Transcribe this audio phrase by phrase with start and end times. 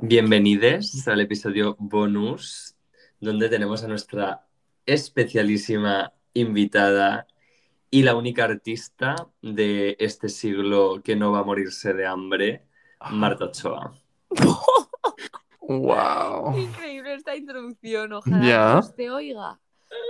[0.00, 2.76] Bienvenidos al episodio bonus,
[3.20, 4.46] donde tenemos a nuestra
[4.86, 7.26] especialísima invitada
[7.90, 12.62] y la única artista de este siglo que no va a morirse de hambre,
[13.10, 13.92] Marta Ochoa.
[15.60, 16.56] Wow.
[16.56, 18.72] Increíble esta introducción, ojalá Ya.
[18.72, 19.60] Dios te oiga.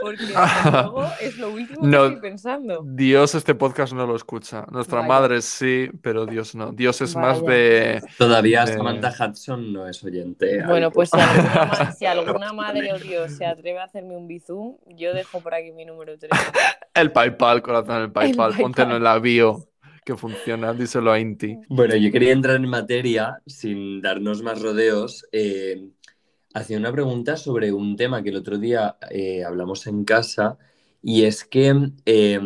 [0.01, 2.01] Porque desde luego es lo último No.
[2.03, 2.83] que estoy pensando.
[2.85, 4.65] Dios este podcast no lo escucha.
[4.71, 5.09] Nuestra Vaya.
[5.09, 6.73] madre sí, pero Dios no.
[6.73, 8.01] Dios es más de...
[8.17, 10.65] Todavía De- Samantha Hudson no es oyente.
[10.65, 14.29] Bueno, pues si alguna, ma- si alguna madre o Dios se atreve a hacerme un
[14.29, 16.31] bizum, yo dejo por aquí mi número 3.
[16.95, 18.51] El PayPal, corazón, el PayPal.
[18.51, 18.61] PayPal.
[18.63, 19.69] Póntelo en la bio,
[20.05, 20.73] que funciona.
[20.73, 21.57] Díselo a Inti.
[21.69, 25.25] Bueno, yo quería entrar en materia sin darnos más rodeos.
[25.31, 25.91] eh,
[26.59, 30.59] hacía una pregunta sobre un tema que el otro día eh, hablamos en casa
[31.03, 31.75] y es que
[32.07, 32.41] eh,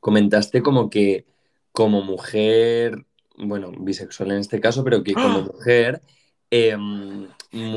[0.00, 1.26] comentaste como que
[1.72, 3.06] como mujer,
[3.38, 6.02] bueno, bisexual en este caso, pero que como mujer...
[6.50, 6.76] eh,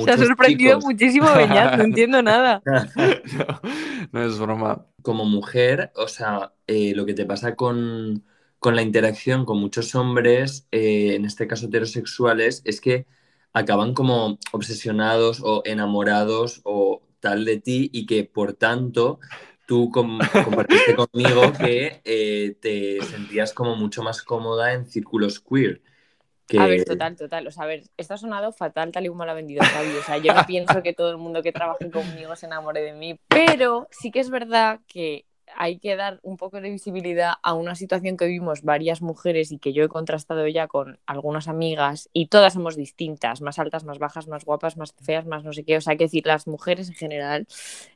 [0.03, 2.61] Se ha sorprendido chicos- muchísimo Beñat, no entiendo nada.
[3.35, 3.61] no,
[4.11, 4.85] no es broma.
[5.01, 8.23] como mujer, o sea, eh, lo que te pasa con,
[8.59, 13.05] con la interacción con muchos hombres, eh, en este caso heterosexuales, es que
[13.55, 19.19] acaban como obsesionados o enamorados o tal de ti y que por tanto
[19.65, 25.81] tú com- compartiste conmigo que eh, te sentías como mucho más cómoda en círculos queer.
[26.47, 26.59] Que...
[26.59, 27.47] A ver, total, total.
[27.47, 29.95] O sea, a ver, esto ha sonado fatal tal y como lo ha vendido Javi.
[29.95, 32.93] O sea, yo no pienso que todo el mundo que trabaje conmigo se enamore de
[32.93, 37.53] mí, pero sí que es verdad que hay que dar un poco de visibilidad a
[37.53, 42.09] una situación que vivimos varias mujeres y que yo he contrastado ya con algunas amigas
[42.13, 45.63] y todas somos distintas, más altas, más bajas, más guapas, más feas, más no sé
[45.63, 45.77] qué.
[45.77, 47.47] O sea, hay que decir, las mujeres en general,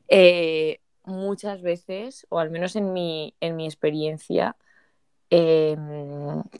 [0.07, 4.55] eh, muchas veces, o al menos en mi, en mi experiencia,
[5.31, 5.77] eh,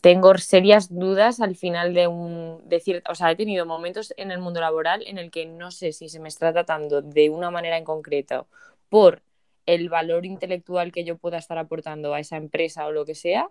[0.01, 4.31] tengo serias dudas al final de un de cierta, o sea, he tenido momentos en
[4.31, 7.49] el mundo laboral en el que no sé si se me está tratando de una
[7.51, 8.47] manera en concreto
[8.89, 9.23] por
[9.73, 13.49] el valor intelectual que yo pueda estar aportando a esa empresa o lo que sea,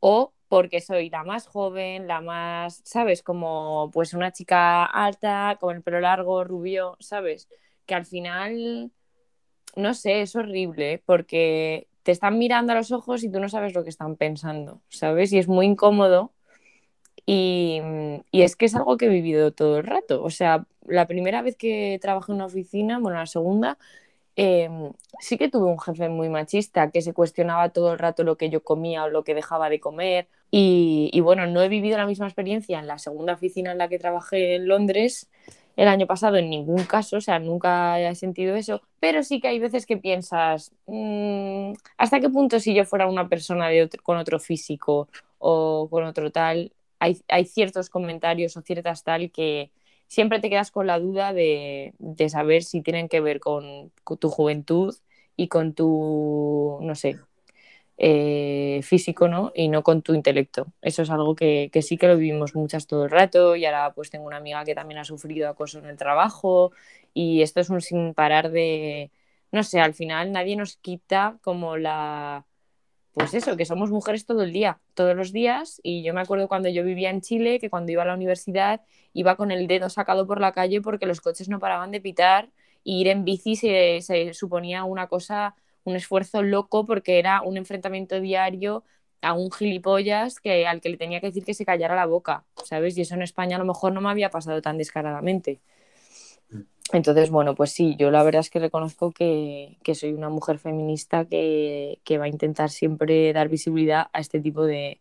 [0.00, 3.22] o porque soy la más joven, la más, ¿sabes?
[3.22, 7.48] Como pues una chica alta, con el pelo largo, rubio, ¿sabes?
[7.86, 8.90] Que al final,
[9.76, 11.02] no sé, es horrible ¿eh?
[11.06, 14.82] porque te están mirando a los ojos y tú no sabes lo que están pensando,
[14.88, 15.32] ¿sabes?
[15.32, 16.32] Y es muy incómodo.
[17.24, 17.80] Y,
[18.32, 20.22] y es que es algo que he vivido todo el rato.
[20.24, 23.78] O sea, la primera vez que trabajé en una oficina, bueno, la segunda,
[24.36, 24.68] eh,
[25.20, 28.50] sí que tuve un jefe muy machista que se cuestionaba todo el rato lo que
[28.50, 30.28] yo comía o lo que dejaba de comer.
[30.50, 33.98] Y, bueno, no he vivido la misma experiencia en la segunda oficina en la que
[33.98, 35.30] trabajé en Londres
[35.76, 39.48] el año pasado en ningún caso, o sea, nunca he sentido eso, pero sí que
[39.48, 44.18] hay veces que piensas, mmm, ¿hasta qué punto si yo fuera una persona de con
[44.18, 49.70] otro físico o con otro tal, hay, hay, ciertos comentarios o ciertas tal que
[50.12, 54.28] siempre te quedas con la duda de, de saber si tienen que ver con, tu
[54.28, 54.94] juventud
[55.36, 57.18] y con tu, no sé,
[57.96, 59.52] eh, físico, ¿no?
[59.54, 60.66] Y no con tu intelecto.
[60.82, 63.94] Eso es algo que, que, sí que lo vivimos muchas todo el rato y ahora
[63.94, 66.72] pues tengo una amiga que también ha sufrido acoso en el trabajo
[67.14, 69.10] y esto es un sin parar de,
[69.50, 72.44] no sé, al final nadie nos quita como la,
[73.14, 76.48] pues eso, que somos mujeres todo el día, todos los días y yo me acuerdo
[76.48, 78.80] cuando yo vivía en Chile que cuando iba a la universidad
[79.12, 82.50] iba con el dedo sacado por la calle porque los coches no paraban de pitar
[82.84, 88.20] ir en bici se, se suponía una cosa un esfuerzo loco porque era un enfrentamiento
[88.20, 88.84] diario
[89.20, 92.44] a un gilipollas que, al que le tenía que decir que se callara la boca,
[92.64, 92.98] ¿sabes?
[92.98, 95.60] Y eso en España a lo mejor no me había pasado tan descaradamente.
[96.92, 100.58] Entonces, bueno, pues sí, yo la verdad es que reconozco que, que soy una mujer
[100.58, 105.00] feminista que, que, va a intentar siempre dar visibilidad a este tipo de,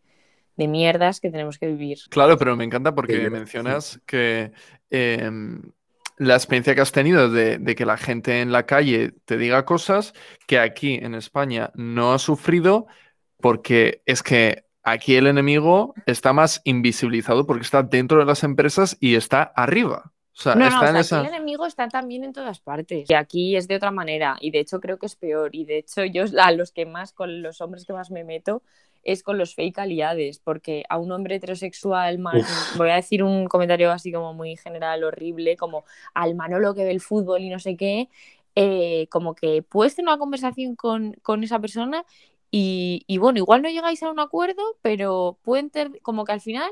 [0.55, 1.99] de, mierdas que tenemos que vivir.
[2.09, 4.51] Claro, pero me encanta porque mencionas que...
[4.89, 5.29] Eh,
[6.17, 9.65] la experiencia que has tenido de, de, que la gente en la calle te diga
[9.65, 10.13] cosas
[10.45, 12.85] que aquí en España no has sufrido
[13.41, 18.97] porque es que aquí el enemigo está más invisibilizado porque está dentro de las empresas
[18.99, 20.11] y está arriba.
[20.37, 21.21] O sea, no, está no, en o sea, esa...
[21.21, 23.09] el enemigo está también en todas partes.
[23.09, 24.37] Y aquí es de otra manera.
[24.39, 25.55] Y de hecho creo que es peor.
[25.55, 28.63] Y de hecho yo a los que más, con los hombres que más me meto,
[29.03, 32.77] es con los fake aliades, porque a un hombre heterosexual Uf.
[32.77, 36.91] voy a decir un comentario así como muy general, horrible, como al Manolo que ve
[36.91, 38.09] el fútbol y no sé qué,
[38.55, 42.05] eh, como que puedes tener una conversación con, con esa persona
[42.51, 46.41] y, y, bueno, igual no llegáis a un acuerdo, pero pueden tener, como que al
[46.41, 46.69] final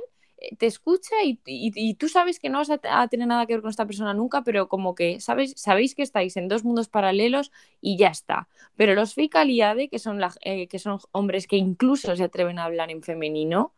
[0.57, 3.53] te escucha y, y, y, tú sabes que no vas a, a, tener nada que
[3.53, 6.87] ver con esta persona nunca, pero como que sabes, sabéis que estáis en dos mundos
[6.89, 7.51] paralelos
[7.81, 8.47] y ya está.
[8.75, 12.59] Pero los fake aliade, que son, la, eh, que son hombres que incluso se atreven
[12.59, 13.73] a hablar en femenino,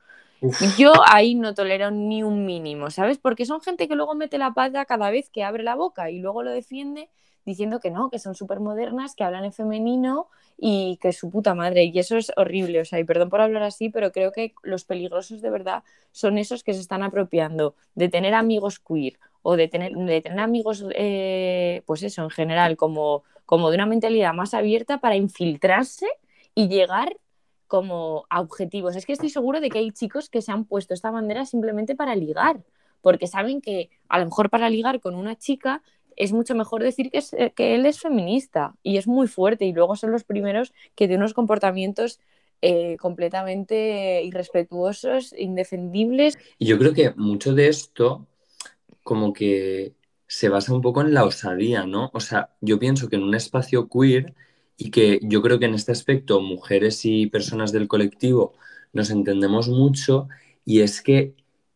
[0.77, 3.19] Yo ahí no tolero ni un mínimo, ¿sabes?
[3.19, 6.19] Porque son gente que luego mete la pata cada vez que abre la boca y
[6.19, 7.09] luego lo defiende
[7.45, 10.27] diciendo que no, que son súper modernas, que hablan en femenino
[10.57, 11.85] y que su puta madre.
[11.85, 14.85] Y eso es horrible, o sea, y perdón por hablar así, pero creo que los
[14.85, 19.67] peligrosos de verdad son esos que se están apropiando de tener amigos queer o de
[19.67, 24.53] tener, de tener amigos, eh, pues eso, en general, como, como de una mentalidad más
[24.53, 26.05] abierta para infiltrarse
[26.53, 27.17] y llegar
[27.67, 28.95] como a objetivos.
[28.95, 31.95] Es que estoy seguro de que hay chicos que se han puesto esta bandera simplemente
[31.95, 32.61] para ligar,
[33.01, 35.81] porque saben que a lo mejor para ligar con una chica
[36.15, 39.73] es mucho mejor decir que, eh, que él es feminista y es muy fuerte y
[39.73, 42.19] luego son los primeros que tienen unos comportamientos
[42.63, 46.37] eh, completamente irrespetuosos, indefendibles.
[46.59, 48.27] Y yo creo que mucho de esto
[49.03, 49.95] como que
[50.27, 52.11] se basa un poco en la osadía, ¿no?
[52.13, 54.35] O sea, yo pienso que en un espacio queer
[54.77, 58.53] y que yo creo que en este aspecto mujeres y personas del colectivo
[58.93, 60.27] nos entendemos mucho
[60.63, 61.35] y es que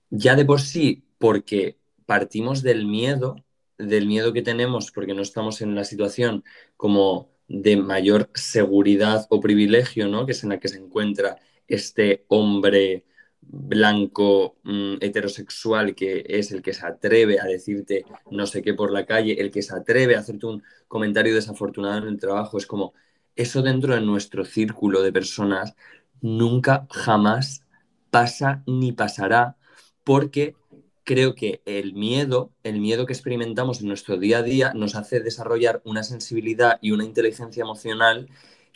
[0.09, 3.38] ya de por sí, porque partimos del miedo,
[3.77, 6.44] del miedo que tenemos porque no estamos en la situación
[6.77, 10.25] como de mayor seguridad o privilegio, ¿no?
[10.25, 11.38] Que es en la que se encuentra
[11.68, 13.06] este hombre
[13.48, 18.92] blanco mm, heterosexual que es el que se atreve a decirte no sé qué por
[18.92, 22.66] la calle, el que se atreve a hacerte un comentario desafortunado en el trabajo, es
[22.66, 22.94] como
[23.36, 25.75] eso dentro de nuestro círculo de personas
[26.22, 27.63] nunca jamás
[28.10, 29.57] pasa ni pasará
[30.04, 30.56] porque
[31.05, 35.21] creo que el miedo, el miedo que experimentamos en nuestro día a día nos hace
[35.21, 38.27] desarrollar una sensibilidad y una inteligencia emocional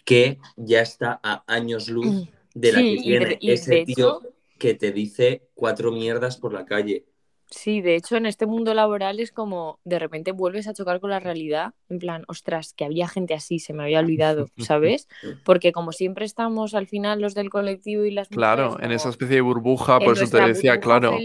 [0.06, 2.30] que ya está a años luz mm.
[2.54, 4.22] de la que tiene ese tío
[4.58, 7.06] que te dice cuatro mierdas por la calle.
[7.50, 11.10] Sí, de hecho en este mundo laboral es como de repente vuelves a chocar con
[11.10, 15.08] la realidad, en plan, ostras, que había gente así, se me había olvidado, ¿sabes?
[15.44, 19.38] Porque como siempre estamos al final los del colectivo y las Claro, en esa especie
[19.38, 21.18] de burbuja, por eso te decía, claro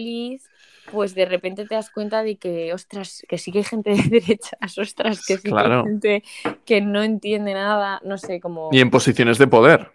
[0.90, 4.20] pues de repente te das cuenta de que, ostras, que sí que hay gente de
[4.20, 6.22] derechas, ostras, que sí que hay gente
[6.64, 8.70] que no entiende nada, no sé, como...
[8.72, 9.90] Y en posiciones de poder.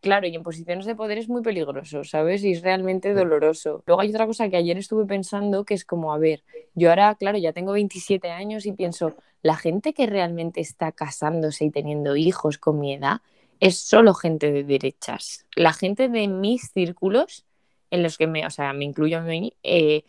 [0.00, 2.44] Claro, y en posiciones de poder es muy peligroso, ¿sabes?
[2.44, 3.82] Y es realmente doloroso.
[3.86, 6.44] Luego hay otra cosa que ayer estuve pensando que es como, a ver,
[6.74, 11.64] yo ahora, claro, ya tengo 27 años y pienso, la gente que realmente está casándose
[11.64, 13.22] y teniendo hijos con mi edad
[13.58, 15.46] es solo gente de derechas.
[15.56, 17.44] La gente de mis círculos,
[17.90, 20.04] en los que me, o sea, me incluyo a mí, eh,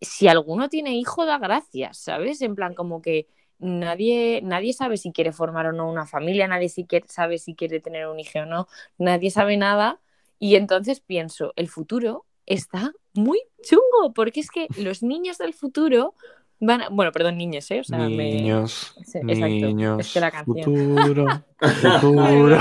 [0.00, 2.40] si alguno tiene hijo, da gracias, ¿sabes?
[2.42, 3.26] En plan, como que
[3.58, 6.70] nadie, nadie sabe si quiere formar o no una familia, nadie
[7.06, 8.68] sabe si quiere tener un hijo o no,
[8.98, 10.00] nadie sabe nada.
[10.38, 16.14] Y entonces pienso, el futuro está muy chungo, porque es que los niños del futuro
[16.60, 16.88] van a...
[16.90, 17.80] Bueno, perdón, niños, ¿eh?
[17.80, 20.64] O sea, niños, niños, es que la canción.
[20.64, 21.26] Futuro,
[22.00, 22.56] futuro.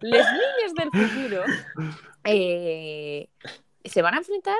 [0.00, 1.42] los niños del futuro
[2.24, 3.28] eh,
[3.84, 4.56] se van a enfrentar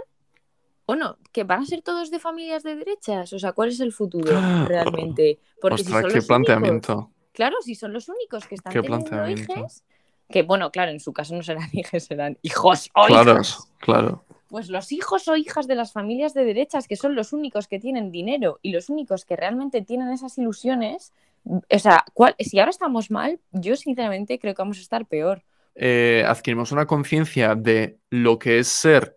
[0.86, 3.32] o no, que van a ser todos de familias de derechas.
[3.32, 4.32] O sea, ¿cuál es el futuro
[4.66, 5.38] realmente?
[5.60, 7.10] Porque si son qué planteamiento.
[7.32, 9.82] claro, si son los únicos que están teniendo hijos,
[10.30, 13.40] que bueno, claro, en su caso no serán hijos, serán hijos o claro,
[13.78, 14.24] Claro.
[14.48, 17.80] Pues los hijos o hijas de las familias de derechas, que son los únicos que
[17.80, 21.12] tienen dinero y los únicos que realmente tienen esas ilusiones,
[21.44, 22.04] o sea,
[22.38, 25.42] si ahora estamos mal, yo sinceramente creo que vamos a estar peor.
[25.74, 29.16] Eh, adquirimos una conciencia de lo que es ser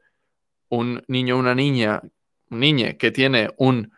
[0.69, 2.01] un niño o una niña,
[2.49, 3.91] un niño que tiene un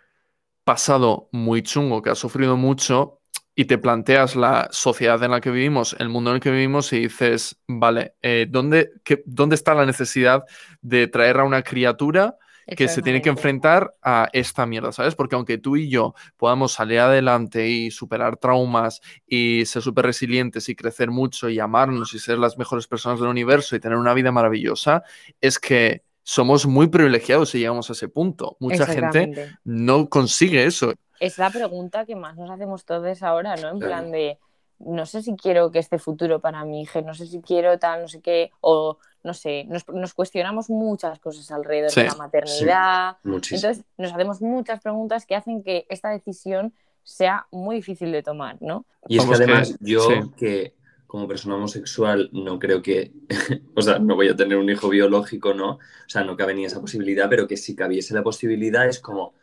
[0.63, 3.19] pasado muy chungo, que ha sufrido mucho,
[3.55, 6.93] y te planteas la sociedad en la que vivimos, el mundo en el que vivimos,
[6.93, 8.91] y dices, vale, eh, ¿dónde,
[9.25, 10.43] ¿dónde está la necesidad
[10.81, 12.37] de traer a una criatura?
[12.75, 15.15] que se tiene que enfrentar a esta mierda, ¿sabes?
[15.15, 20.69] Porque aunque tú y yo podamos salir adelante y superar traumas y ser súper resilientes
[20.69, 24.13] y crecer mucho y amarnos y ser las mejores personas del universo y tener una
[24.13, 25.03] vida maravillosa,
[25.41, 28.57] es que somos muy privilegiados si llegamos a ese punto.
[28.59, 30.93] Mucha gente no consigue eso.
[31.19, 33.69] Es la pregunta que más nos hacemos todos ahora, ¿no?
[33.69, 34.39] En plan de,
[34.79, 38.01] no sé si quiero que este futuro para mi hija, no sé si quiero tal,
[38.01, 43.17] no sé qué, o no sé, nos, cuestionamos muchas cosas alrededor de la maternidad.
[43.23, 46.73] Entonces nos hacemos muchas preguntas que hacen que esta decisión
[47.03, 48.85] sea muy difícil de tomar, ¿no?
[49.07, 50.73] Y es que además yo que
[51.11, 53.11] como persona homosexual no creo que,
[53.75, 55.71] o sea, no voy a tener un hijo biológico, ¿no?
[55.71, 59.33] O sea, no cabe ni esa posibilidad, pero que si cabiese la posibilidad es como,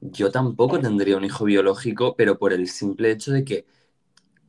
[0.00, 3.66] yo tampoco tendría un hijo biológico, pero por el simple hecho de que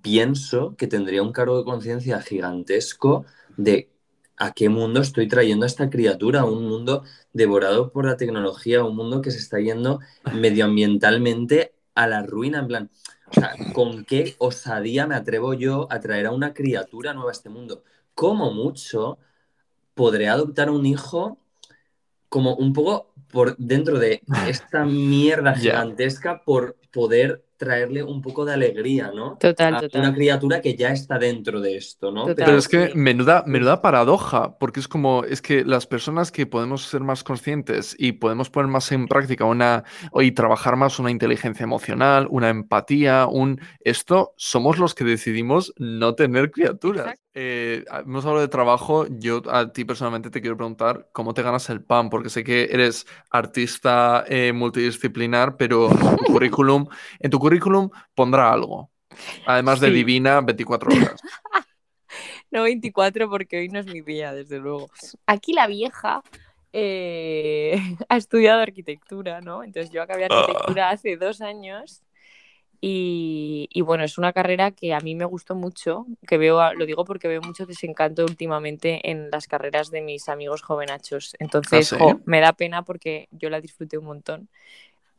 [0.03, 3.25] pienso que tendría un cargo de conciencia gigantesco
[3.57, 3.89] de
[4.37, 8.95] a qué mundo estoy trayendo a esta criatura, un mundo devorado por la tecnología, un
[8.95, 10.01] mundo que se está yendo
[10.35, 12.89] medioambientalmente a la ruina, en plan,
[13.29, 17.33] o sea, ¿con qué osadía me atrevo yo a traer a una criatura nueva a
[17.33, 17.83] este mundo?
[18.13, 19.19] Como mucho
[19.93, 21.37] podré adoptar un hijo
[22.29, 28.53] como un poco por dentro de esta mierda gigantesca por poder traerle un poco de
[28.53, 29.37] alegría, ¿no?
[29.37, 30.01] Total, a total.
[30.01, 32.25] Una criatura que ya está dentro de esto, ¿no?
[32.33, 36.83] Pero es que menuda, menuda paradoja, porque es como, es que las personas que podemos
[36.83, 39.83] ser más conscientes y podemos poner más en práctica una,
[40.15, 46.15] y trabajar más una inteligencia emocional, una empatía, un, esto, somos los que decidimos no
[46.15, 47.19] tener criaturas.
[47.35, 51.69] Eh, hemos hablado de trabajo, yo a ti personalmente te quiero preguntar cómo te ganas
[51.69, 56.87] el pan, porque sé que eres artista eh, multidisciplinar, pero en tu currículum,
[57.19, 57.48] en tu currículum
[58.13, 58.89] pondrá algo,
[59.45, 61.21] además de divina 24 horas.
[62.51, 64.89] no 24 porque hoy no es mi día, desde luego.
[65.25, 66.21] Aquí la vieja
[66.73, 67.79] eh,
[68.09, 69.63] ha estudiado arquitectura, ¿no?
[69.63, 70.39] Entonces yo acabé ah.
[70.39, 72.03] arquitectura hace dos años
[72.81, 77.03] y, bueno, es una carrera que a mí me gustó mucho, que veo, lo digo
[77.03, 81.35] porque veo mucho desencanto últimamente en las carreras de mis amigos jovenachos.
[81.39, 84.49] Entonces, ¿Ah, me da pena porque yo la disfruté un montón.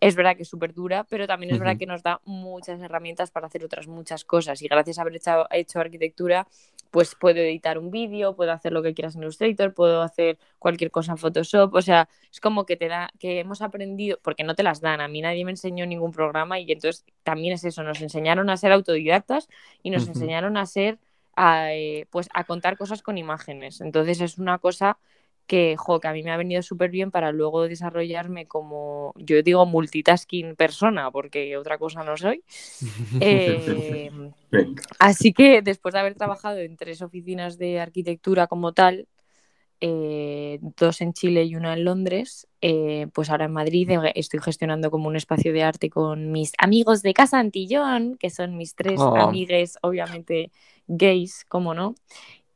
[0.01, 3.31] Es verdad que es súper dura, pero también es verdad que nos da muchas herramientas
[3.31, 4.63] para hacer otras muchas cosas.
[4.63, 6.47] Y gracias a haber hecho, hecho arquitectura,
[6.91, 10.91] pues puedo editar un vídeo, puedo hacer lo que quieras en Illustrator, puedo hacer cualquier
[10.91, 11.75] cosa en Photoshop.
[11.75, 15.03] O sea, es como que te da, que hemos aprendido, porque no te las dan.
[15.03, 17.83] A mí nadie me enseñó ningún programa y entonces también es eso.
[17.83, 19.49] Nos enseñaron a ser autodidactas
[19.83, 20.99] y nos enseñaron a ser,
[21.37, 23.83] eh, pues a contar cosas con imágenes.
[23.83, 24.99] Entonces es una cosa
[25.51, 29.67] que, que a mí me ha venido súper bien para luego desarrollarme como, yo digo,
[29.67, 32.45] multitasking persona, porque otra cosa no soy.
[33.23, 34.11] Eh,
[34.99, 39.09] así que después de haber trabajado en tres oficinas de arquitectura como tal,
[39.81, 44.91] eh, dos en Chile y una en Londres, eh, pues ahora en Madrid estoy gestionando
[44.91, 49.01] como un espacio de arte con mis amigos de Casa Antillón, que son mis tres
[49.01, 49.17] oh.
[49.17, 50.51] amigues, obviamente
[50.87, 51.95] gays, como no,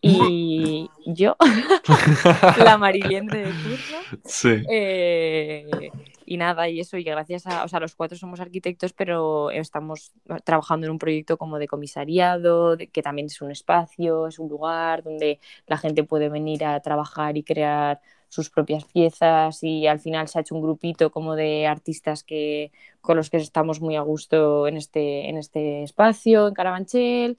[0.06, 1.36] y yo,
[2.58, 3.96] la mariliente de curso.
[4.24, 4.62] Sí.
[4.70, 5.90] Eh,
[6.26, 10.12] y nada, y eso, y gracias a, o sea, los cuatro somos arquitectos, pero estamos
[10.44, 15.02] trabajando en un proyecto como de comisariado, que también es un espacio, es un lugar
[15.02, 20.28] donde la gente puede venir a trabajar y crear sus propias piezas y al final
[20.28, 24.00] se ha hecho un grupito como de artistas que, con los que estamos muy a
[24.00, 27.38] gusto en este, en este espacio, en Carabanchel.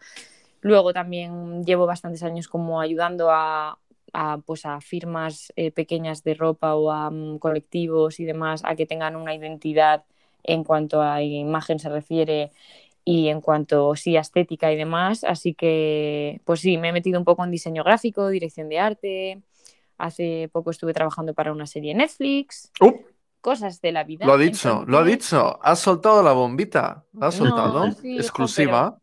[0.65, 3.77] Luego también llevo bastantes años como ayudando a,
[4.47, 8.87] pues a firmas eh, pequeñas de ropa o a mm, colectivos y demás a que
[8.87, 10.05] tengan una identidad
[10.41, 12.51] en cuanto a imagen se refiere
[13.03, 15.23] y en cuanto sí a estética y demás.
[15.23, 19.41] Así que, pues sí, me he metido un poco en diseño gráfico, dirección de arte.
[19.99, 22.71] Hace poco estuve trabajando para una serie Netflix.
[22.81, 22.91] Uh.
[23.39, 24.25] Cosas de la vida.
[24.25, 25.59] Lo ha dicho, lo ha dicho.
[25.61, 27.05] Has soltado la bombita.
[27.13, 27.85] La has soltado.
[27.85, 28.99] Exclusiva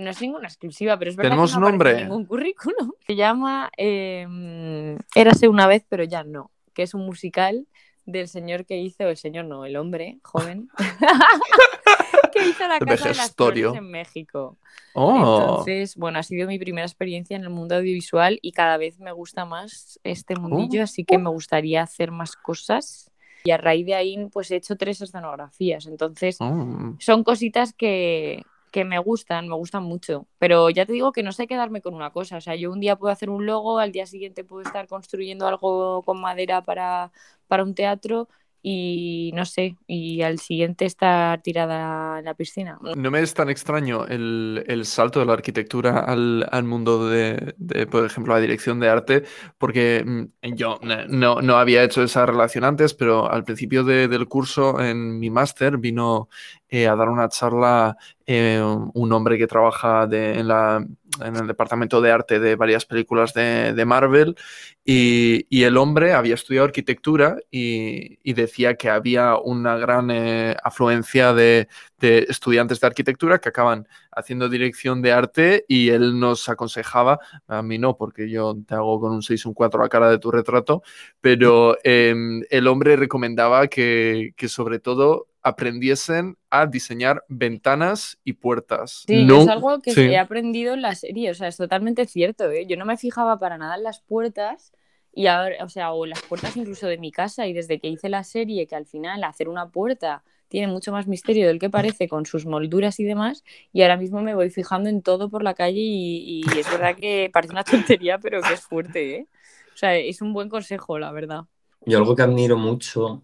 [0.00, 2.02] no es ninguna exclusiva, pero es verdad ¿Tenemos que no un nombre?
[2.02, 2.92] ningún currículum.
[3.06, 7.66] Se llama eh, Érase una vez, pero ya no, que es un musical
[8.06, 10.68] del señor que hizo, el señor no, el hombre joven,
[12.32, 14.58] que hizo la Casa de las Flores en México.
[14.94, 15.16] Oh.
[15.16, 19.12] Entonces, bueno, ha sido mi primera experiencia en el mundo audiovisual y cada vez me
[19.12, 20.84] gusta más este mundillo, oh.
[20.84, 23.10] así que me gustaría hacer más cosas.
[23.44, 25.86] Y a raíz de ahí, pues he hecho tres escenografías.
[25.86, 26.94] Entonces, oh.
[26.98, 30.26] son cositas que, que me gustan, me gustan mucho.
[30.38, 32.36] Pero ya te digo que no sé quedarme con una cosa.
[32.38, 35.46] O sea, yo un día puedo hacer un logo, al día siguiente puedo estar construyendo
[35.46, 37.12] algo con madera para,
[37.48, 38.28] para un teatro
[38.62, 42.78] y no sé, y al siguiente estar tirada en la piscina.
[42.96, 47.54] No me es tan extraño el, el salto de la arquitectura al, al mundo de,
[47.56, 49.24] de, por ejemplo, la dirección de arte,
[49.58, 54.28] porque mm, yo no, no había hecho esa relación antes, pero al principio de, del
[54.28, 56.28] curso en mi máster vino
[56.68, 60.86] eh, a dar una charla eh, un hombre que trabaja de, en, la,
[61.24, 64.36] en, el departamento de arte de varias películas de, de Marvel
[64.84, 70.56] y, y, el hombre había estudiado arquitectura y, y decía que había una gran eh,
[70.62, 76.48] afluencia de, de, estudiantes de arquitectura que acaban haciendo dirección de arte y él nos
[76.48, 80.10] aconsejaba, a mí no, porque yo te hago con un 6, un 4 la cara
[80.10, 80.82] de tu retrato,
[81.20, 82.14] pero eh,
[82.50, 89.04] el hombre recomendaba que, que sobre todo aprendiesen a diseñar ventanas y puertas.
[89.06, 92.66] Sí, es algo que he aprendido en la serie, o sea, es totalmente cierto, ¿eh?
[92.66, 94.72] Yo no me fijaba para nada en las puertas
[95.12, 98.08] y ahora, o sea, o las puertas incluso de mi casa y desde que hice
[98.08, 102.08] la serie, que al final hacer una puerta tiene mucho más misterio del que parece
[102.08, 105.54] con sus molduras y demás, y ahora mismo me voy fijando en todo por la
[105.54, 109.26] calle y, y es verdad que parece una tontería, pero que es fuerte, ¿eh?
[109.72, 111.44] O sea, es un buen consejo, la verdad.
[111.86, 113.22] Yo algo que admiro mucho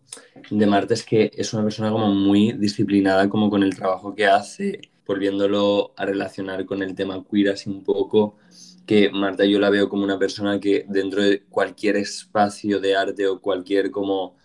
[0.50, 4.26] de Marta es que es una persona como muy disciplinada como con el trabajo que
[4.26, 8.36] hace, volviéndolo a relacionar con el tema queer así un poco.
[8.86, 13.26] que Marta yo la veo como una persona que dentro de cualquier espacio de arte
[13.26, 14.36] o cualquier como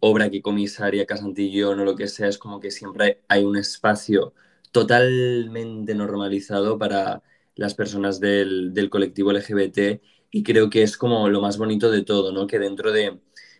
[0.00, 4.34] obra que comisaria Casantillón o lo que sea, es como que siempre hay un espacio
[4.72, 7.22] totalmente normalizado para
[7.56, 10.00] las personas del, del, colectivo LGBT
[10.30, 12.46] y creo que es como lo más bonito de todo, ¿no?
[12.46, 13.18] Que dentro de,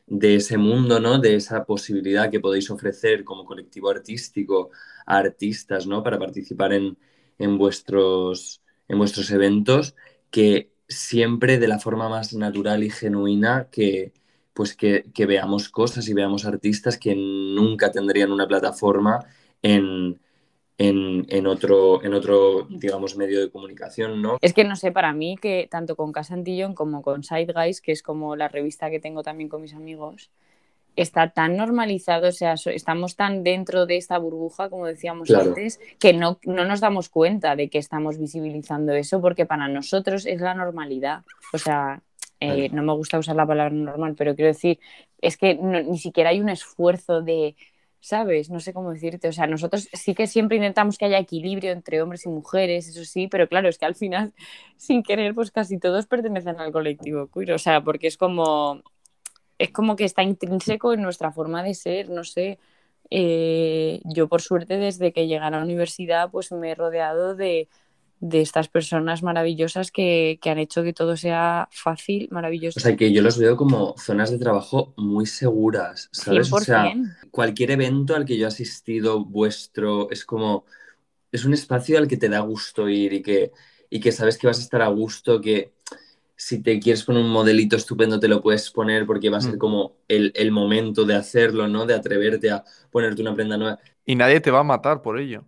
[0.09, 1.19] de, ese mundo, ¿no?
[1.19, 4.71] De esa posibilidad que podéis ofrecer como colectivo artístico
[5.07, 6.03] a artistas, ¿no?
[6.03, 6.99] Para participar en,
[7.39, 9.95] en, vuestros, en vuestros eventos,
[10.31, 14.13] que siempre de la forma más natural y genuina que,
[14.55, 19.27] pues que, que, veamos cosas y veamos artistas que nunca tendrían una plataforma
[19.63, 20.19] en,
[20.79, 24.39] en, en, otro, en otro, digamos, medio de comunicación, ¿no?
[24.41, 27.91] Es que no sé, para mí que tanto con Casantillón como con Side Guys, que
[27.91, 30.31] es como la revista que tengo también con mis amigos,
[30.95, 35.51] está tan normalizado, o sea, estamos tan dentro de esta burbuja, como decíamos claro.
[35.51, 40.27] antes, que no, no, nos damos cuenta de que estamos visibilizando eso, porque para nosotros
[40.27, 41.23] es la normalidad.
[41.53, 42.03] O sea,
[42.39, 44.79] eh, no me gusta usar la palabra normal, pero quiero decir,
[45.21, 47.57] es que no, ni siquiera hay un esfuerzo de,
[48.01, 48.51] ¿sabes?
[48.51, 49.29] No sé cómo decirte.
[49.29, 53.05] O sea, nosotros sí que siempre intentamos que haya equilibrio entre hombres y mujeres, eso
[53.05, 54.33] sí, pero claro, es que al final,
[54.77, 57.53] sin querer, pues casi todos pertenecen al colectivo queer.
[57.53, 58.83] O sea, porque es como,
[59.59, 62.59] es como que está intrínseco en nuestra forma de ser, no sé.
[63.11, 67.69] Eh, yo por suerte desde que llegué a la universidad pues me he rodeado de,
[68.21, 72.79] de estas personas maravillosas que, que, han hecho que todo sea fácil, maravilloso.
[72.79, 76.51] O sea, que yo los veo como zonas de trabajo muy seguras, ¿sabes?
[76.51, 76.55] 100%.
[76.55, 76.95] O sea,
[77.31, 80.65] cualquier evento al que yo he asistido vuestro es como,
[81.31, 83.53] es un espacio al que te da gusto ir y que,
[83.89, 85.73] y que sabes que vas a estar a gusto, que
[86.35, 89.57] si te quieres poner un modelito estupendo te lo puedes poner porque va a ser
[89.57, 89.59] mm.
[89.59, 91.87] como el, el momento de hacerlo, ¿no?
[91.87, 93.79] De atreverte a ponerte una prenda nueva.
[94.05, 95.45] Y nadie te va a matar por ello.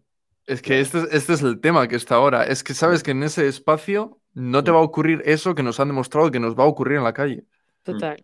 [0.51, 2.43] Es que este, este, es el tema que está ahora.
[2.43, 5.79] Es que sabes que en ese espacio no te va a ocurrir eso que nos
[5.79, 7.45] han demostrado que nos va a ocurrir en la calle.
[7.85, 8.21] Total.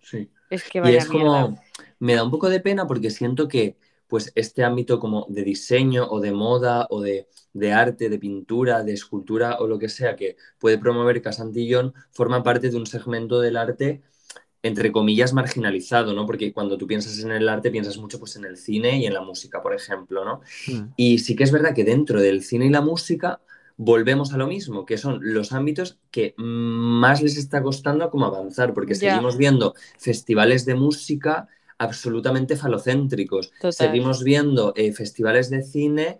[0.00, 0.30] Sí.
[0.48, 1.60] Es que vaya y es como,
[1.98, 3.76] me da un poco de pena porque siento que
[4.08, 8.82] pues este ámbito como de diseño o de moda o de, de, arte, de pintura,
[8.82, 13.38] de escultura o lo que sea que puede promover Casantillón forma parte de un segmento
[13.38, 14.00] del arte
[14.62, 16.26] entre comillas, marginalizado, ¿no?
[16.26, 19.14] Porque cuando tú piensas en el arte, piensas mucho pues, en el cine y en
[19.14, 20.40] la música, por ejemplo, ¿no?
[20.66, 20.92] Mm.
[20.96, 23.40] Y sí que es verdad que dentro del cine y la música
[23.76, 28.74] volvemos a lo mismo, que son los ámbitos que más les está costando como avanzar,
[28.74, 29.14] porque yeah.
[29.14, 33.72] seguimos viendo festivales de música absolutamente falocéntricos, Total.
[33.72, 36.18] seguimos viendo eh, festivales de cine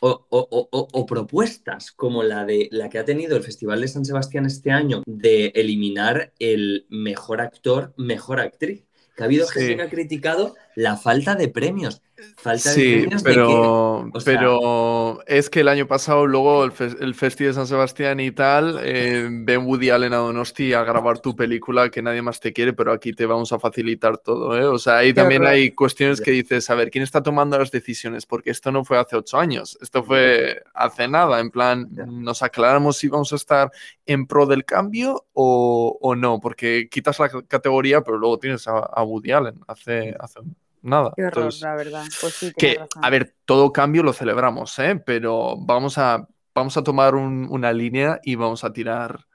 [0.00, 3.88] o, o, o, o, propuestas como la de la que ha tenido el Festival de
[3.88, 8.84] San Sebastián este año de eliminar el mejor actor, mejor actriz.
[9.14, 9.60] Que ha habido sí.
[9.60, 12.02] gente que ha criticado la falta de premios.
[12.36, 14.34] Falta sí, de premios pero, de que, sea...
[14.34, 18.30] pero es que el año pasado luego el, fe el Festival de San Sebastián y
[18.30, 22.52] tal, eh, ven Woody Allen a Donosti a grabar tu película que nadie más te
[22.52, 24.58] quiere, pero aquí te vamos a facilitar todo.
[24.58, 24.66] ¿eh?
[24.66, 28.26] O sea, ahí también hay cuestiones que dices, a ver, ¿quién está tomando las decisiones?
[28.26, 32.98] Porque esto no fue hace ocho años, esto fue hace nada, en plan, nos aclaramos
[32.98, 33.70] si vamos a estar
[34.04, 38.78] en pro del cambio o, o no, porque quitas la categoría, pero luego tienes a,
[38.78, 40.40] a Woody Allen hace, hace
[40.82, 41.12] nada.
[41.16, 42.04] Qué horror, Entonces, la verdad.
[42.20, 43.04] Pues sí, que, razón.
[43.04, 44.96] a ver, todo cambio lo celebramos, ¿eh?
[45.04, 49.26] pero vamos a, vamos a tomar un, una línea y vamos a tirar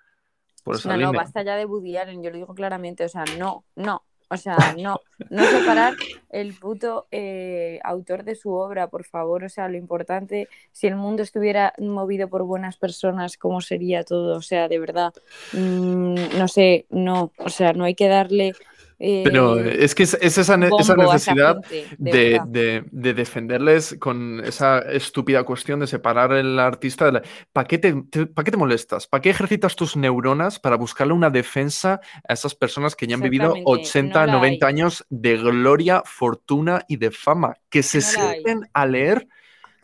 [0.64, 1.12] por esa no, línea.
[1.12, 4.04] No, basta ya de Woody Allen, yo lo digo claramente, o sea, no, no.
[4.28, 5.94] O sea, no, no separar
[6.32, 9.44] el puto eh, autor de su obra, por favor.
[9.44, 14.38] O sea, lo importante, si el mundo estuviera movido por buenas personas, ¿cómo sería todo?
[14.38, 15.14] O sea, de verdad,
[15.54, 18.54] mmm, no sé, no, o sea, no hay que darle
[18.98, 23.98] eh, Pero es que es, es esa, ne esa, necesidad gente, de, de, de, defenderles
[24.00, 27.12] con esa estúpida cuestión de separar el artista.
[27.12, 27.22] La...
[27.52, 29.08] ¿Para qué te, te, ¿pa qué te molestas?
[29.08, 33.22] ¿Para qué ejercitas tus neuronas para buscarle una defensa a esas personas que ya han
[33.22, 37.56] vivido 80, no 90 años de gloria, fortuna y de fama?
[37.70, 39.28] Que se no sienten a leer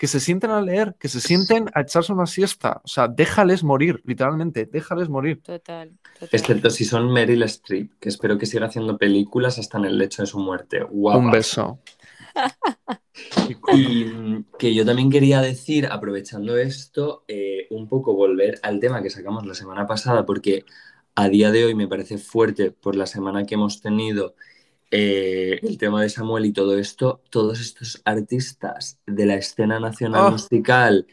[0.01, 2.81] que se sienten a leer, que se sienten a echarse una siesta.
[2.83, 5.43] O sea, déjales morir, literalmente, déjales morir.
[5.43, 6.29] Total, total.
[6.31, 10.23] Excepto si son Meryl Streep, que espero que siga haciendo películas hasta en el lecho
[10.23, 10.81] de su muerte.
[10.89, 11.19] Guapa.
[11.19, 11.81] Un beso.
[13.75, 19.11] y que yo también quería decir, aprovechando esto, eh, un poco volver al tema que
[19.11, 20.65] sacamos la semana pasada, porque
[21.13, 24.33] a día de hoy me parece fuerte por la semana que hemos tenido
[24.91, 30.25] eh, el tema de Samuel y todo esto, todos estos artistas de la escena nacional
[30.25, 30.31] oh.
[30.31, 31.07] musical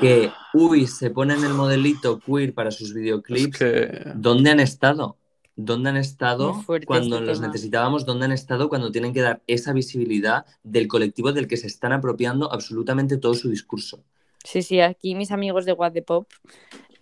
[0.00, 4.12] que, uy, se ponen el modelito queer para sus videoclips, es que...
[4.14, 5.18] ¿dónde han estado?
[5.56, 7.48] ¿Dónde han estado cuando este los tema.
[7.48, 8.06] necesitábamos?
[8.06, 11.92] ¿Dónde han estado cuando tienen que dar esa visibilidad del colectivo del que se están
[11.92, 14.00] apropiando absolutamente todo su discurso?
[14.44, 16.26] Sí, sí, aquí mis amigos de What the Pop,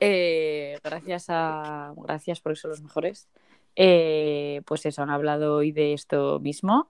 [0.00, 1.94] eh, gracias a.
[1.96, 3.28] Gracias porque son los mejores.
[3.76, 6.88] Eh, pues eso, han hablado hoy de esto mismo.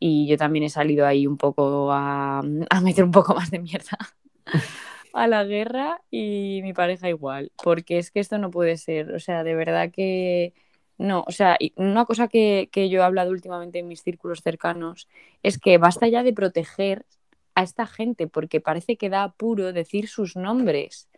[0.00, 3.58] Y yo también he salido ahí un poco a, a meter un poco más de
[3.60, 3.98] mierda
[5.12, 9.20] a la guerra y mi pareja igual, porque es que esto no puede ser, o
[9.20, 10.54] sea, de verdad que
[10.98, 15.08] no, o sea, una cosa que, que yo he hablado últimamente en mis círculos cercanos
[15.42, 17.06] es que basta ya de proteger
[17.54, 21.08] a esta gente, porque parece que da apuro decir sus nombres.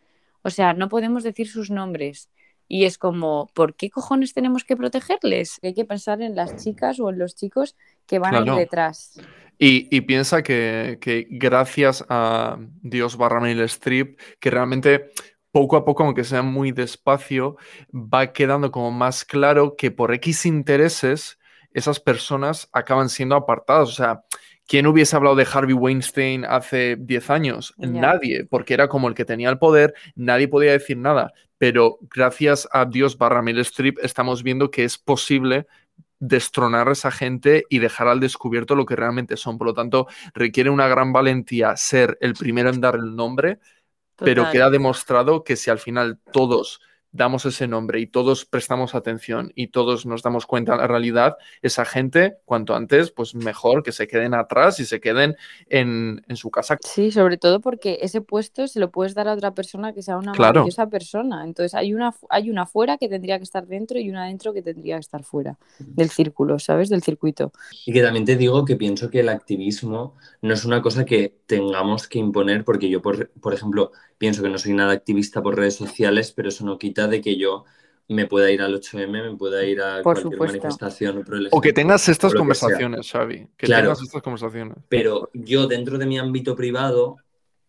[0.42, 2.30] O sea, no podemos decir sus nombres.
[2.72, 5.58] Y es como, ¿por qué cojones tenemos que protegerles?
[5.60, 7.74] Hay que pensar en las chicas o en los chicos
[8.06, 9.20] que van a ir detrás.
[9.58, 15.10] Y, piensa que, gracias a Dios barra Mail Strip, que realmente
[15.50, 17.56] poco a poco, aunque sea muy despacio,
[17.92, 21.40] va quedando como más claro que por X intereses
[21.72, 23.88] esas personas acaban siendo apartadas.
[23.88, 24.22] O sea,
[24.68, 27.74] ¿quién hubiese hablado de Harvey Weinstein hace 10 años?
[27.78, 31.32] Nadie, porque era como el que tenía el poder, nadie podía decir nada.
[31.60, 35.66] Pero gracias a Dios barra Mail Strip estamos viendo que es posible
[36.18, 39.58] destronar a esa gente y dejar al descubierto lo que realmente son.
[39.58, 43.58] Por lo tanto, requiere una gran valentía ser el primero en dar el nombre,
[44.16, 46.80] pero queda demostrado que si al final todos
[47.12, 51.36] damos ese nombre y todos prestamos atención y todos nos damos cuenta de la realidad,
[51.62, 55.36] esa gente, cuanto antes, pues mejor que se queden atrás y se queden
[55.68, 56.78] en, su casa.
[56.82, 60.16] Sí, sobre todo porque ese puesto se lo puedes dar a otra persona que sea
[60.16, 61.44] una maravillosa persona.
[61.44, 64.62] Entonces hay una, hay una fuera que tendría que estar dentro y una dentro que
[64.62, 66.88] tendría que estar fuera del círculo, ¿sabes?
[66.88, 67.52] Del circuito.
[67.84, 71.40] Y que también te digo que pienso que el activismo no es una cosa que
[71.46, 75.56] tengamos que imponer, porque yo, por, por ejemplo, pienso que no soy nada activista por
[75.56, 77.64] redes sociales, pero eso no quita de que yo
[78.06, 81.24] me pueda ir al 8M, me pueda ir a cualquier manifestación.
[81.50, 83.48] o que tengas estas conversaciones, Xavi.
[83.56, 84.76] Que tengas estas conversaciones.
[84.90, 87.16] Pero yo dentro de mi ámbito privado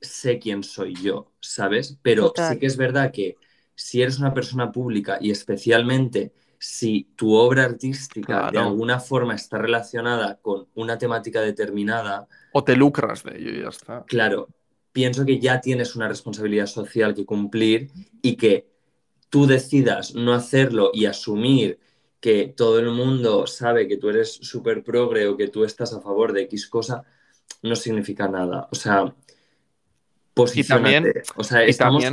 [0.01, 1.97] sé quién soy yo, ¿sabes?
[2.01, 3.37] Pero sí que es verdad que
[3.73, 9.57] si eres una persona pública y especialmente si tu obra artística de alguna forma está
[9.57, 12.27] relacionada con una temática determinada.
[12.51, 14.03] O te lucras de ello y ya está.
[14.05, 14.49] Claro,
[14.91, 17.89] pienso que ya tienes una responsabilidad social que cumplir
[18.21, 18.67] y que
[19.29, 21.79] tú decidas no hacerlo y asumir
[22.19, 26.01] que todo el mundo sabe que tú eres súper progre o que tú estás a
[26.01, 27.03] favor de X cosa,
[27.63, 28.67] no significa nada.
[28.71, 29.13] O sea,
[30.33, 30.89] posicionate.
[30.89, 32.03] Y también, o sea, estamos...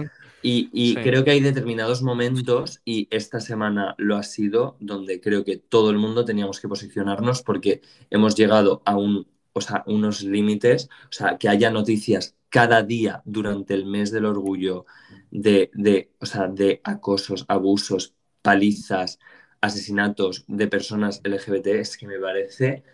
[0.40, 5.56] Y, creo que hay determinados momentos, y esta semana lo ha sido, donde creo que
[5.56, 10.88] todo el mundo teníamos que posicionarnos porque hemos llegado a un, o sea, unos límites,
[11.10, 14.87] o sea, que haya noticias cada día durante el mes del orgullo
[15.30, 19.18] de, de, o sea, de acosos, abusos, palizas,
[19.61, 22.84] asesinatos de personas LGBT es que me parece,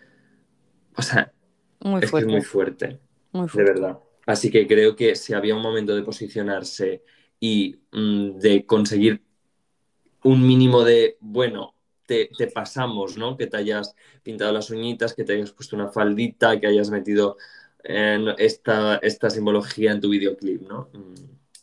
[0.97, 1.33] o sea,
[1.81, 2.33] muy es, fuerte.
[2.33, 3.01] muy fuerte,
[3.33, 3.99] muy fuerte, de verdad.
[4.27, 7.05] Así que creo que si había un momento de posicionarse
[7.39, 9.23] y mm, de conseguir
[10.23, 11.75] un mínimo de, bueno,
[12.07, 13.37] te, te, pasamos, ¿no?
[13.37, 17.37] Que te hayas pintado las uñitas, que te hayas puesto una faldita, que hayas metido
[17.85, 20.89] esta, esta simbología en tu videoclip, ¿no?
[20.93, 21.15] Mm.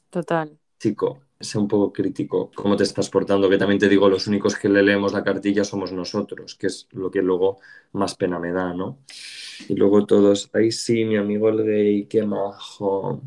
[0.09, 0.57] Total.
[0.79, 4.55] Chico, sé un poco crítico cómo te estás portando, que también te digo, los únicos
[4.55, 7.59] que le leemos la cartilla somos nosotros, que es lo que luego
[7.93, 8.99] más pena me da, ¿no?
[9.67, 13.21] Y luego todos, ay sí, mi amigo el gay, qué majo,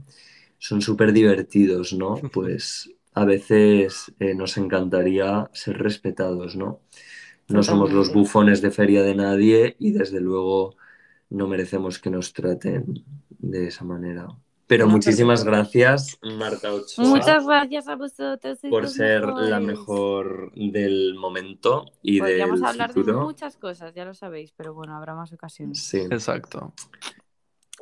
[0.58, 2.14] son súper divertidos, ¿no?
[2.32, 6.80] Pues a veces eh, nos encantaría ser respetados, ¿no?
[7.48, 10.76] No somos los bufones de feria de nadie y desde luego
[11.30, 14.28] no merecemos que nos traten de esa manera.
[14.66, 17.06] Pero muchísimas gracias, Marta Ochoa.
[17.06, 18.58] Muchas gracias a vosotros.
[18.70, 24.52] Por ser la mejor del momento y Podríamos hablar de muchas cosas, ya lo sabéis,
[24.56, 25.82] pero bueno, habrá más ocasiones.
[25.82, 26.72] Sí, exacto.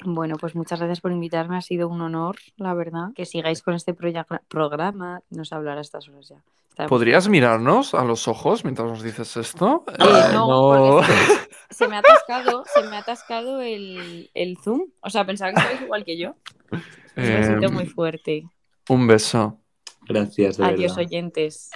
[0.04, 3.08] Bueno, pues muchas gracias por invitarme, ha sido un honor, la verdad.
[3.14, 6.86] Que sigáis con este programa, nos hablará a estas horas ya.
[6.88, 9.84] ¿Podrías mirarnos a los ojos mientras nos dices esto?
[9.88, 11.00] Eh, eh, no,
[11.70, 14.82] Se, me ha atascado, se me ha atascado el, el Zoom.
[15.00, 16.34] O sea, pensaba que estabais igual que yo.
[17.16, 18.44] Me siento muy fuerte.
[18.88, 19.61] Un beso.
[20.12, 21.70] Gracias, de Adiós, oyentes.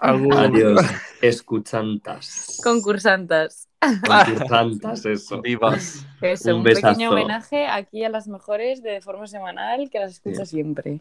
[0.00, 0.80] Adiós,
[1.20, 2.60] escuchantas.
[2.62, 3.68] Concursantas.
[3.80, 5.42] Concursantas, eso.
[5.42, 6.06] Vivas.
[6.46, 11.00] un, pequeño homenaje aquí a las mejores de forma semanal que las escucho siempre.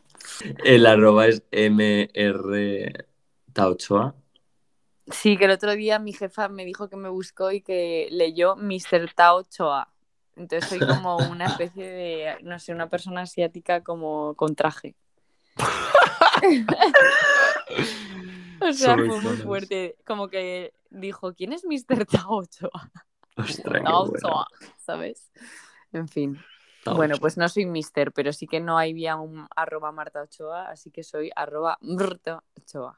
[0.63, 3.05] El arroba es MR
[3.53, 4.15] Taochoa.
[5.11, 8.55] Sí, que el otro día mi jefa me dijo que me buscó y que leyó
[8.55, 9.13] Mr.
[9.13, 9.89] Taochoa.
[10.35, 14.95] Entonces soy como una especie de, no sé, una persona asiática como con traje.
[18.61, 19.97] o sea, fue muy fuerte.
[20.05, 22.05] Como que dijo, ¿quién es Mr.
[22.05, 22.91] Taochoa?
[23.83, 25.31] Taochoa, ¿sabes?
[25.91, 26.39] En fin.
[26.85, 30.89] Bueno, pues no soy mister, pero sí que no había un arroba Marta Ochoa, así
[30.89, 32.97] que soy arroba Marta Ochoa.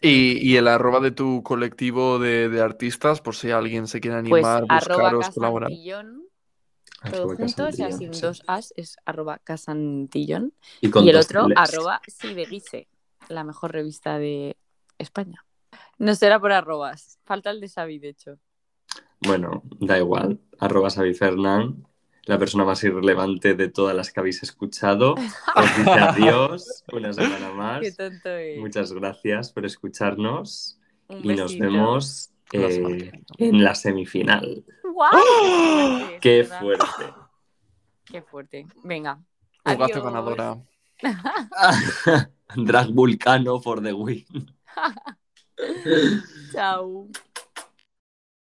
[0.00, 4.66] Y, el arroba de tu colectivo de, artistas, por si alguien se quiere pues animar,
[4.66, 5.70] pues, buscaros, colaborar.
[7.10, 10.52] Todo junto, o sea, sin dos as, es arroba casantillón.
[10.80, 12.88] Y, el otro, arroba sideguise,
[13.28, 14.56] la mejor revista de
[14.98, 15.44] España.
[15.98, 18.38] No será por arrobas, falta el de Xavi, de hecho.
[19.20, 21.86] Bueno, da igual, arroba Xavi Fernán
[22.26, 25.14] la persona más irrelevante de todas las que habéis escuchado.
[25.56, 27.80] Os dice adiós una semana más.
[27.80, 28.58] Qué tonto es.
[28.60, 30.78] Muchas gracias por escucharnos
[31.08, 34.64] y nos vemos eh, en la semifinal.
[34.82, 36.18] ¡Wow!
[36.20, 36.86] ¡Qué fuerte!
[38.04, 38.66] ¡Qué fuerte!
[38.82, 39.20] Venga.
[39.64, 40.62] Jugaste ganadora.
[42.56, 44.24] Drag Vulcano for the win.
[46.52, 47.08] Chao.